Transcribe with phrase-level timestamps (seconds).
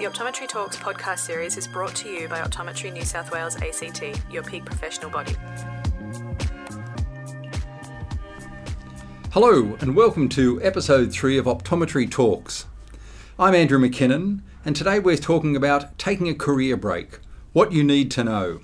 [0.00, 4.02] The Optometry Talks podcast series is brought to you by Optometry New South Wales ACT,
[4.32, 5.36] your peak professional body.
[9.32, 12.64] Hello, and welcome to episode 3 of Optometry Talks.
[13.38, 17.18] I'm Andrew McKinnon, and today we're talking about taking a career break,
[17.52, 18.60] what you need to know.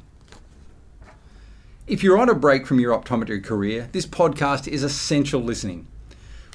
[1.86, 5.86] If you're on a break from your optometry career, this podcast is essential listening.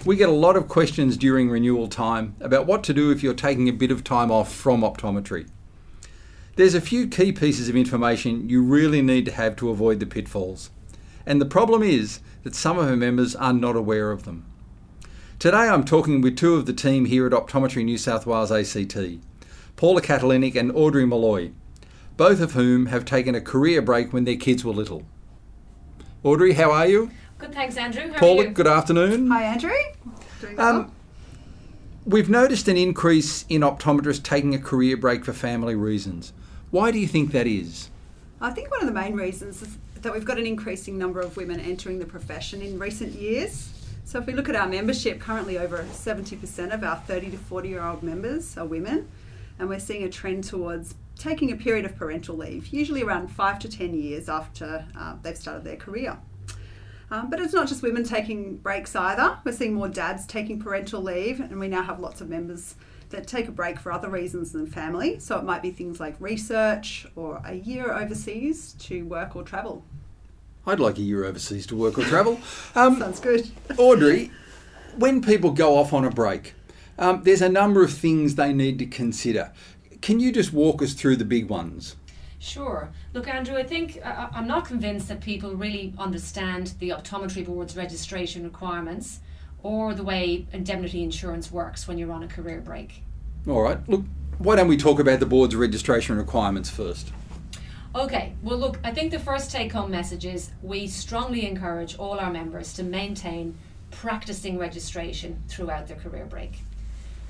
[0.04, 3.36] We get a lot of questions during renewal time about what to do if you're
[3.36, 5.48] taking a bit of time off from optometry.
[6.55, 10.08] There's a few key pieces of information you really need to have to avoid the
[10.08, 10.72] pitfalls.
[11.23, 14.48] And the problem is that some of our members are not aware of them.
[15.38, 18.97] Today I'm talking with two of the team here at Optometry New South Wales ACT,
[19.75, 21.52] Paula Catalinic and Audrey Malloy,
[22.17, 25.03] both of whom have taken a career break when their kids were little.
[26.23, 27.11] Audrey, how are you?
[27.41, 28.12] Good, thanks, Andrew.
[28.12, 28.52] How Paula, are you?
[28.52, 29.27] good afternoon.
[29.31, 29.72] Hi, Andrew.
[30.41, 30.76] Doing well.
[30.76, 30.91] Um,
[32.05, 36.34] we've noticed an increase in optometrists taking a career break for family reasons.
[36.70, 37.89] Why do you think that is?
[38.39, 41.36] I think one of the main reasons is that we've got an increasing number of
[41.36, 43.73] women entering the profession in recent years.
[44.05, 47.70] So, if we look at our membership, currently over 70% of our 30 to 40
[47.70, 49.09] year old members are women,
[49.58, 53.58] and we're seeing a trend towards taking a period of parental leave, usually around five
[53.59, 56.20] to 10 years after uh, they've started their career.
[57.12, 59.38] Um, but it's not just women taking breaks either.
[59.44, 62.76] We're seeing more dads taking parental leave, and we now have lots of members
[63.09, 65.20] that take a break for other reasons than family.
[65.20, 69.84] So it might be things like research or a year overseas to work or travel.
[70.66, 72.39] I'd like a year overseas to work or travel.
[72.76, 73.52] Um, Sounds good.
[73.78, 74.32] Audrey,
[74.98, 76.54] when people go off on a break,
[76.98, 79.52] um, there's a number of things they need to consider.
[80.02, 81.98] Can you just walk us through the big ones?
[82.42, 82.89] Sure.
[83.14, 87.78] Look, Andrew, I think uh, I'm not convinced that people really understand the Optometry Board's
[87.78, 89.20] registration requirements
[89.61, 93.03] or the way indemnity insurance works when you're on a career break.
[93.48, 94.03] All right, look,
[94.39, 97.11] why don't we talk about the board's registration requirements first?
[97.94, 102.20] Okay, well, look, I think the first take home message is we strongly encourage all
[102.20, 103.55] our members to maintain
[103.92, 106.61] practicing registration throughout their career break.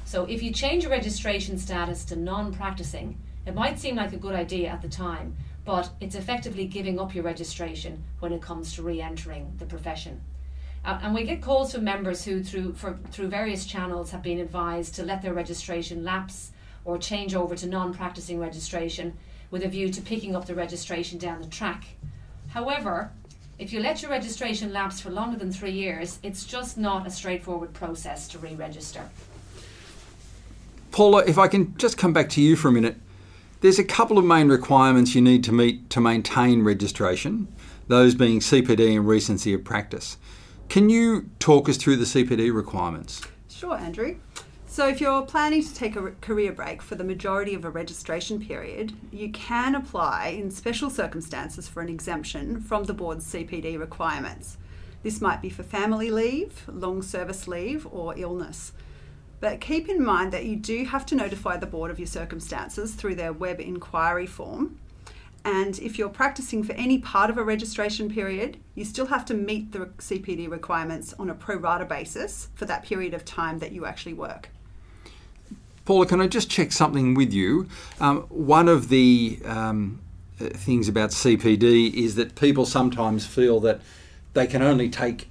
[0.06, 4.18] So if you change your registration status to non practicing, it might seem like a
[4.18, 5.36] good idea at the time,
[5.66, 10.22] but it's effectively giving up your registration when it comes to re entering the profession.
[10.84, 14.40] Uh, and we get calls from members who, through, for, through various channels, have been
[14.40, 16.52] advised to let their registration lapse
[16.86, 19.16] or change over to non practicing registration
[19.52, 21.86] with a view to picking up the registration down the track.
[22.50, 23.12] However,
[23.60, 27.12] if you let your registration lapse for longer than three years, it's just not a
[27.12, 29.08] straightforward process to re register.
[30.92, 32.98] Paula, if I can just come back to you for a minute,
[33.62, 37.48] there's a couple of main requirements you need to meet to maintain registration,
[37.88, 40.18] those being CPD and recency of practice.
[40.68, 43.22] Can you talk us through the CPD requirements?
[43.50, 44.18] Sure, Andrew.
[44.66, 48.40] So, if you're planning to take a career break for the majority of a registration
[48.40, 54.58] period, you can apply in special circumstances for an exemption from the board's CPD requirements.
[55.04, 58.72] This might be for family leave, long service leave, or illness.
[59.42, 62.94] But keep in mind that you do have to notify the board of your circumstances
[62.94, 64.78] through their web inquiry form.
[65.44, 69.34] And if you're practicing for any part of a registration period, you still have to
[69.34, 73.72] meet the CPD requirements on a pro rata basis for that period of time that
[73.72, 74.50] you actually work.
[75.86, 77.68] Paula, can I just check something with you?
[78.00, 80.00] Um, one of the um,
[80.40, 83.82] uh, things about CPD is that people sometimes feel that
[84.34, 85.30] they can only take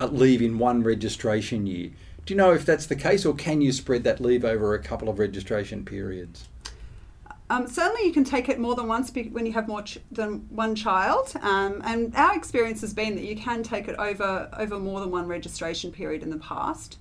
[0.00, 1.90] a leave in one registration year.
[2.26, 4.80] Do you know if that's the case, or can you spread that leave over a
[4.82, 6.48] couple of registration periods?
[7.48, 9.98] Um, certainly, you can take it more than once be- when you have more ch-
[10.10, 11.32] than one child.
[11.40, 15.12] Um, and our experience has been that you can take it over over more than
[15.12, 16.98] one registration period in the past.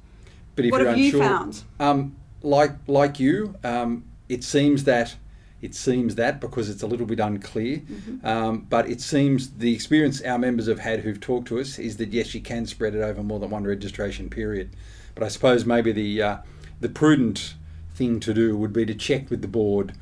[0.56, 1.64] But if What you're have you found?
[1.80, 5.16] Um, like like you, um, it seems that
[5.60, 8.28] it seems that because it's a little bit unclear, Mm-hmm.
[8.28, 11.98] um, but it seems the experience our members have had who've talked to us is
[11.98, 14.70] that yes, you can spread it over more than one registration period.
[15.16, 16.38] But I suppose maybe the uh,
[16.82, 17.56] the prudent
[17.96, 19.94] thing to do would be to check with the board.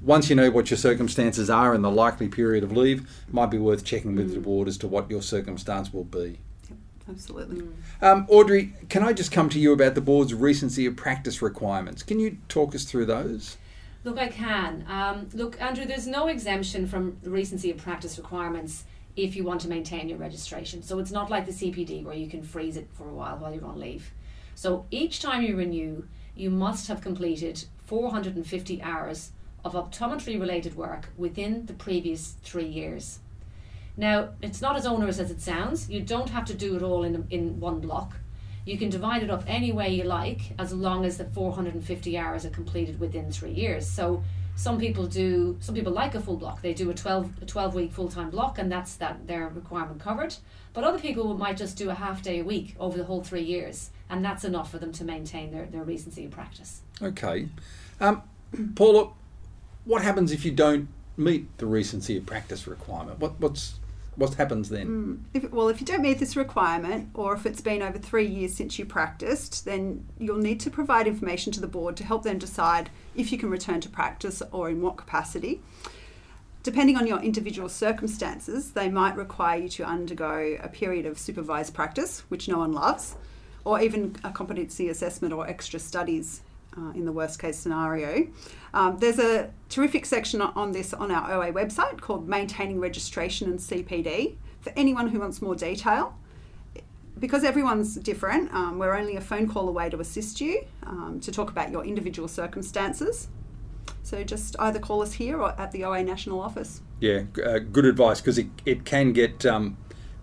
[0.00, 3.58] Once you know what your circumstances are and the likely period of leave, might be
[3.58, 4.42] worth checking with the Mm.
[4.42, 6.38] board as to what your circumstance will be.
[7.08, 7.62] Absolutely.
[8.00, 12.02] Um, Audrey, can I just come to you about the board's recency of practice requirements?
[12.02, 13.58] Can you talk us through those?
[14.02, 14.84] Look, I can.
[14.88, 18.84] Um, look, Andrew, there's no exemption from recency of practice requirements
[19.14, 20.82] if you want to maintain your registration.
[20.82, 23.54] So it's not like the CPD where you can freeze it for a while while
[23.54, 24.10] you're on leave.
[24.54, 26.04] So each time you renew,
[26.34, 29.32] you must have completed 450 hours
[29.64, 33.20] of optometry related work within the previous three years.
[33.96, 35.90] Now, it's not as onerous as it sounds.
[35.90, 38.16] You don't have to do it all in, in one block.
[38.64, 42.46] You can divide it up any way you like, as long as the 450 hours
[42.46, 43.86] are completed within three years.
[43.86, 44.22] So
[44.54, 47.74] some people do some people like a full block they do a 12 a 12
[47.74, 50.34] week full-time block and that's that their requirement covered
[50.74, 53.42] but other people might just do a half day a week over the whole three
[53.42, 57.48] years and that's enough for them to maintain their, their recency of practice Okay.
[58.00, 58.22] Um,
[58.74, 59.10] Paula,
[59.84, 63.18] what happens if you don't meet the recency of practice requirement?
[63.18, 63.78] What, what's,
[64.16, 65.24] what happens then?
[65.34, 68.54] If, well, if you don't meet this requirement, or if it's been over three years
[68.54, 72.38] since you practiced, then you'll need to provide information to the board to help them
[72.38, 75.60] decide if you can return to practice or in what capacity.
[76.62, 81.74] Depending on your individual circumstances, they might require you to undergo a period of supervised
[81.74, 83.16] practice, which no one loves,
[83.64, 86.42] or even a competency assessment or extra studies
[86.76, 88.26] uh, in the worst case scenario.
[88.74, 93.58] Um, there's a terrific section on- this on our OA website called Maintaining Registration and
[93.58, 96.16] CPD for anyone who wants more detail.
[97.18, 101.30] Because everyone's different, um, we're only a phone call away to assist you um, to
[101.30, 103.28] talk about your individual circumstances.
[104.02, 106.80] So just either call us here or at the OA National Office.
[107.00, 109.76] Yeah, uh, good advice because it, it can get um,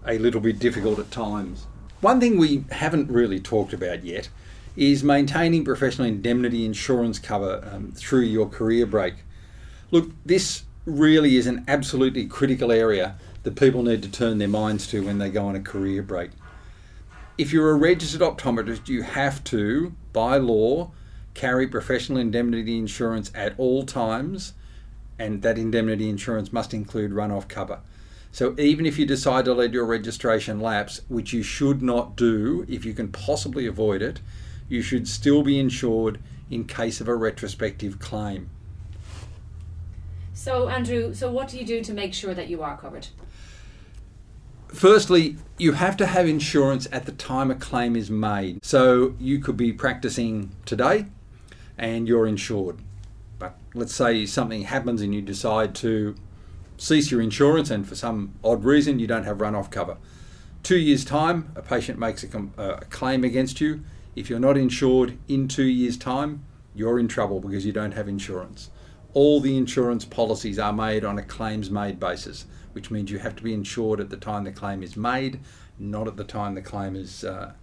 [0.06, 1.68] a little bit difficult at times.
[2.01, 4.30] One thing we haven't really talked about yet
[4.78, 9.16] is maintaining professional indemnity insurance cover um, through your career break.
[9.92, 14.88] Look, this really is an absolutely critical area that people need to turn their minds
[14.88, 16.31] to when they go on a career break.
[17.38, 20.92] If you're a registered optometrist, you have to, by law,
[21.34, 24.54] carry professional indemnity insurance at all times
[25.18, 27.81] and that indemnity insurance must include runoff cover.
[28.31, 32.66] So even if you decide to let your registration lapse, which you should not do
[32.70, 34.22] if you can possibly avoid it,
[34.68, 38.50] you should still be insured in case of a retrospective claim.
[40.34, 43.08] so andrew so what do you do to make sure that you are covered
[44.70, 48.64] Firstly, you have to have insurance at the time a claim is made.
[48.64, 51.08] So you could be practicing today
[51.76, 52.78] and you're insured.
[53.40, 56.14] But let's say something happens and you decide to
[56.80, 59.98] cease your insurance and for some odd reason you don't have runoff cover.
[60.64, 63.84] Two years' time, a patient makes a, com- a claim against you.
[64.16, 66.44] If you're not insured in two years' time,
[66.74, 68.70] you're in trouble because you don't have insurance.
[69.14, 73.36] All the insurance policies are made on a claims made basis, which means you have
[73.36, 75.40] to be insured at the time the claim is made,
[75.78, 77.54] not at the time the claim is uh,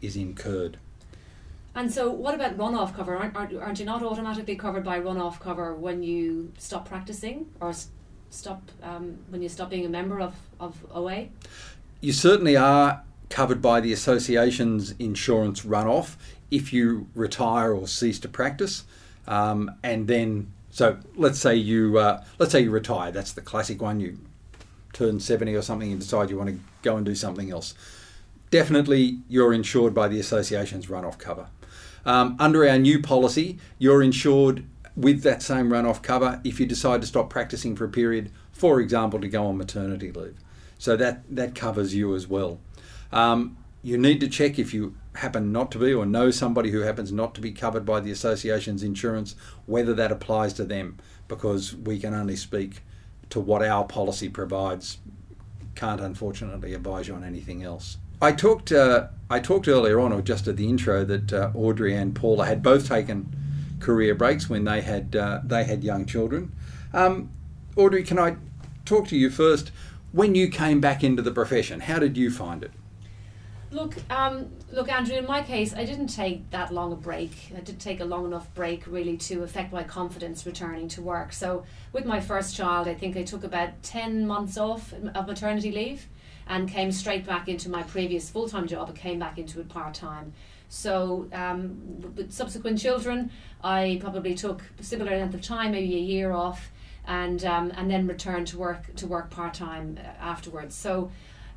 [0.00, 0.78] is incurred.
[1.74, 5.40] and so what about runoff cover aren't, aren't, aren't you not automatically covered by runoff
[5.40, 7.72] cover when you stop practicing or
[8.32, 11.28] stop um, when you stop being a member of, of oa
[12.00, 16.16] You certainly are covered by the association's insurance runoff
[16.50, 18.84] if you retire or cease to practice,
[19.26, 23.12] um, and then so let's say you uh, let's say you retire.
[23.12, 24.00] That's the classic one.
[24.00, 24.18] You
[24.92, 27.74] turn seventy or something and decide you want to go and do something else.
[28.50, 31.46] Definitely, you're insured by the association's runoff cover.
[32.04, 34.64] Um, under our new policy, you're insured
[34.96, 38.80] with that same runoff cover if you decide to stop practicing for a period, for
[38.80, 40.38] example, to go on maternity leave.
[40.78, 42.60] So that, that covers you as well.
[43.12, 46.80] Um, you need to check if you happen not to be or know somebody who
[46.80, 49.34] happens not to be covered by the association's insurance,
[49.66, 50.98] whether that applies to them,
[51.28, 52.82] because we can only speak
[53.30, 54.98] to what our policy provides.
[55.74, 57.96] Can't unfortunately advise you on anything else.
[58.20, 58.70] I talked.
[58.70, 62.46] Uh, I talked earlier on, or just at the intro, that uh, Audrey and Paula
[62.46, 63.34] had both taken
[63.82, 66.52] career breaks when they had uh, they had young children.
[66.94, 67.30] Um,
[67.76, 68.36] Audrey, can I
[68.84, 69.70] talk to you first?
[70.12, 72.72] When you came back into the profession, how did you find it?
[73.70, 75.16] Look, um, look, Andrew.
[75.16, 77.30] In my case, I didn't take that long a break.
[77.56, 81.32] I didn't take a long enough break, really, to affect my confidence returning to work.
[81.32, 85.72] So, with my first child, I think I took about ten months off of maternity
[85.72, 86.06] leave,
[86.46, 88.90] and came straight back into my previous full time job.
[88.90, 90.34] I came back into it part time.
[90.72, 93.30] So, um, with subsequent children,
[93.62, 96.72] I probably took a similar length of time, maybe a year off,
[97.06, 100.74] and um, and then returned to work to work part time afterwards.
[100.74, 101.10] So.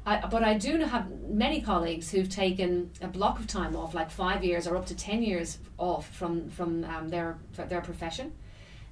[0.07, 4.11] I, but I do have many colleagues who've taken a block of time off, like
[4.11, 7.37] five years or up to ten years off from from um, their
[7.69, 8.31] their profession,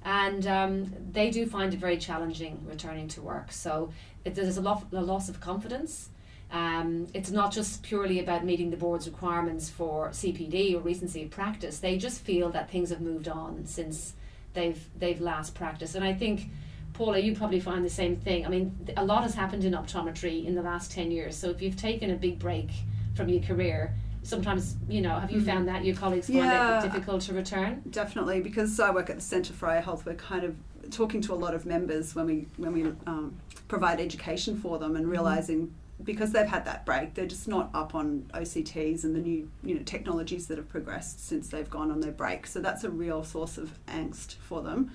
[0.04, 3.52] and um, they do find it very challenging returning to work.
[3.52, 3.92] So
[4.24, 6.08] it, there's a, lot, a loss of confidence.
[6.54, 11.30] Um, it's not just purely about meeting the board's requirements for CPD or recency of
[11.30, 11.80] practice.
[11.80, 14.14] They just feel that things have moved on since
[14.52, 16.48] they've they've last practiced, and I think.
[16.92, 18.46] Paula, you probably find the same thing.
[18.46, 21.36] I mean, a lot has happened in optometry in the last 10 years.
[21.36, 22.70] So if you've taken a big break
[23.16, 23.92] from your career,
[24.22, 26.78] sometimes, you know, have you found that your colleagues find Yeah.
[26.78, 27.82] it difficult to return?
[27.90, 30.54] Definitely, because I work at the Centre for Eye Health, we're kind of
[30.92, 34.94] talking to a lot of members when we when we um, provide education for them
[34.94, 39.20] and realizing because they've had that break, they're just not up on OCTs and the
[39.20, 42.46] new you know technologies that have progressed since they've gone on their break.
[42.46, 44.90] So that's a real source of angst for them,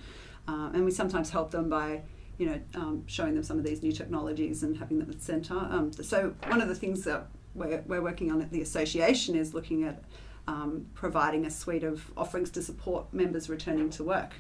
[0.48, 2.02] uh, and we sometimes help them by
[2.38, 5.24] you know um, showing them some of these new technologies and having them at the
[5.24, 5.58] centre.
[5.58, 9.54] Um, so one of the things that we're, we're working on at the association is
[9.54, 10.04] looking at
[10.48, 14.34] um, providing a suite of offerings to support members returning to work.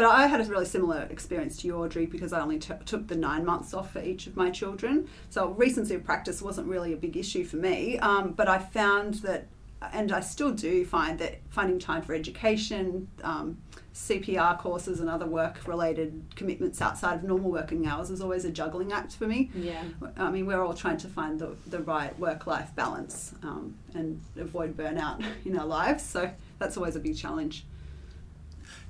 [0.00, 3.06] But I had a really similar experience to you, Audrey, because I only t- took
[3.06, 5.10] the nine months off for each of my children.
[5.28, 7.98] So recency of practice wasn't really a big issue for me.
[7.98, 9.48] Um, but I found that,
[9.92, 13.58] and I still do find that finding time for education, um,
[13.92, 18.94] CPR courses, and other work-related commitments outside of normal working hours is always a juggling
[18.94, 19.50] act for me.
[19.54, 19.84] Yeah.
[20.16, 24.78] I mean, we're all trying to find the, the right work-life balance um, and avoid
[24.78, 26.02] burnout in our lives.
[26.02, 27.66] So that's always a big challenge.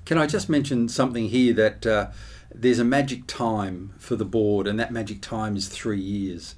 [0.05, 2.11] Can I just mention something here that uh,
[2.55, 6.55] there's a magic time for the board, and that magic time is three years.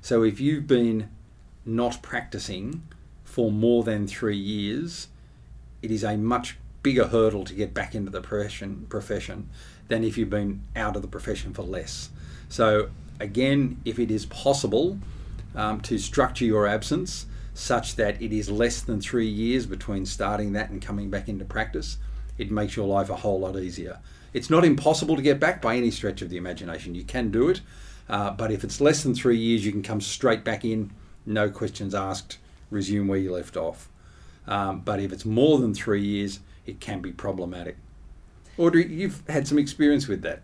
[0.00, 1.08] So if you've been
[1.64, 2.82] not practicing
[3.24, 5.08] for more than three years,
[5.80, 9.48] it is a much bigger hurdle to get back into the profession, profession
[9.88, 12.10] than if you've been out of the profession for less.
[12.48, 14.98] So again, if it is possible
[15.54, 20.52] um, to structure your absence such that it is less than three years between starting
[20.52, 21.98] that and coming back into practice,
[22.42, 24.00] it makes your life a whole lot easier.
[24.32, 26.94] It's not impossible to get back by any stretch of the imagination.
[26.94, 27.60] You can do it,
[28.08, 30.90] uh, but if it's less than three years, you can come straight back in,
[31.24, 32.38] no questions asked,
[32.70, 33.88] resume where you left off.
[34.46, 37.76] Um, but if it's more than three years, it can be problematic.
[38.58, 40.42] Audrey, you've had some experience with that.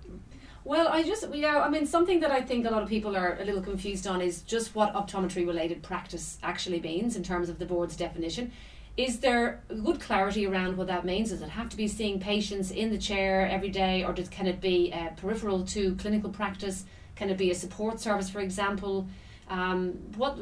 [0.64, 3.38] Well, I just, yeah, I mean, something that I think a lot of people are
[3.40, 7.59] a little confused on is just what optometry related practice actually means in terms of
[7.59, 8.52] the board's definition.
[8.99, 11.31] Is there good clarity around what that means?
[11.31, 14.49] Does it have to be seeing patients in the chair every day, or does, can
[14.49, 16.85] it be uh, peripheral to clinical practice?
[17.14, 19.07] Can it be a support service, for example?
[19.49, 20.33] Um, what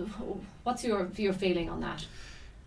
[0.64, 2.06] What's your your feeling on that?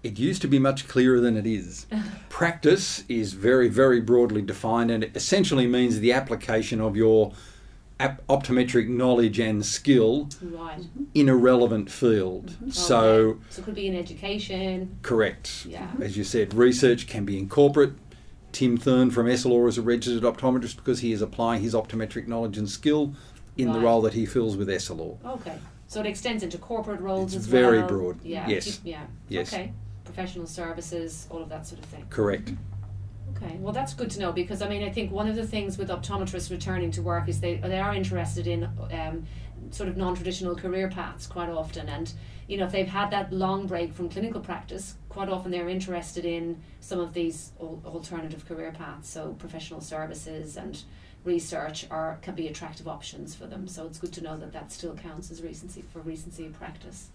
[0.03, 1.87] It used to be much clearer than it is.
[2.29, 7.33] Practice is very, very broadly defined, and it essentially means the application of your
[7.99, 10.79] ap- optometric knowledge and skill Right.
[11.13, 12.51] in a relevant field.
[12.51, 12.67] Mm-hmm.
[12.67, 13.39] Oh, so, Okay.
[13.49, 14.97] so it could be in education.
[15.01, 15.65] correct.
[15.67, 15.91] Yeah.
[15.99, 17.93] As you said, research can be in corporate.
[18.51, 22.57] Tim Thurn from Essilor is a registered optometrist because he is applying his optometric knowledge
[22.57, 23.13] and skill
[23.57, 25.17] in the role that he fills with Essilor.
[25.25, 25.57] Okay.
[25.87, 27.87] So it extends into corporate roles It's as very well.
[27.87, 28.23] Very broad.
[28.23, 28.47] Yeah.
[28.47, 28.79] Yes.
[28.83, 29.01] Yeah.
[29.27, 29.53] Yes.
[29.53, 29.73] Okay.
[30.05, 32.05] Professional services, all of that sort of thing.
[32.09, 32.53] Correct.
[33.41, 35.77] Okay, well that's good to know because I mean I think one of the things
[35.77, 39.25] with optometrists returning to work is they they are interested in um,
[39.71, 41.87] sort of non-traditional career paths quite often.
[41.87, 42.11] And
[42.47, 46.25] you know if they've had that long break from clinical practice quite often they're interested
[46.25, 49.09] in some of these al- alternative career paths.
[49.09, 50.83] So professional services and
[51.23, 53.67] research are can be attractive options for them.
[53.67, 57.09] So it's good to know that that still counts as recency for recency of practice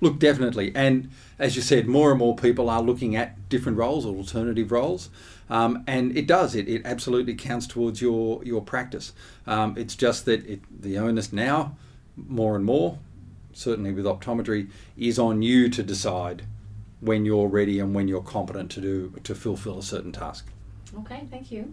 [0.00, 0.72] Look, definitely.
[0.74, 4.70] And as you said, more and more people are looking at different roles or alternative
[4.70, 5.10] roles.
[5.50, 9.12] Um, and it does, it, it absolutely counts towards your, your practice.
[9.46, 11.76] Um, it's just that it, the onus now,
[12.16, 12.98] more and more,
[13.52, 16.42] certainly with optometry, is on you to decide
[17.00, 20.46] when you're ready and when you're competent to do to fulfill a certain task.
[20.98, 21.72] okay thank you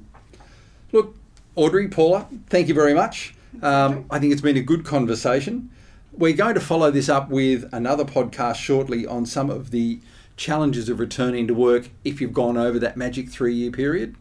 [0.91, 1.17] Look,
[1.55, 3.35] Audrey, Paula, thank you very much.
[3.61, 5.69] Um, I think it's been a good conversation.
[6.17, 9.99] We're going to follow this up with another podcast shortly on some of the
[10.37, 14.15] challenges of returning to work if you've gone over that magic three year period.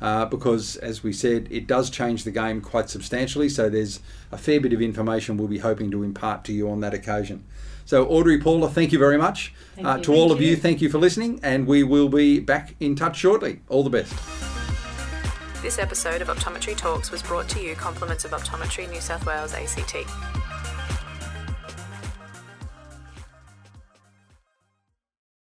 [0.00, 3.48] Uh, because, as we said, it does change the game quite substantially.
[3.48, 4.00] So, there's
[4.32, 7.44] a fair bit of information we'll be hoping to impart to you on that occasion.
[7.84, 9.54] So, Audrey, Paula, thank you very much.
[9.84, 10.02] Uh, you.
[10.04, 10.56] to all Thank of you, you.
[10.56, 13.60] thank you for listening, and we will be back in touch shortly.
[13.68, 14.12] All the best.
[15.62, 19.54] This episode of Optometry Talks was brought to you compliments of Optometry New South Wales
[19.54, 20.04] ACT.